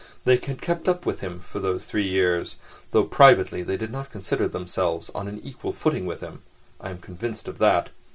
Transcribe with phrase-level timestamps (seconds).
[0.25, 2.55] They had kept up with him for those three years,
[2.89, 6.41] though privately they did not consider themselves on an equal footing with him,
[6.79, 7.89] I am convinced of that.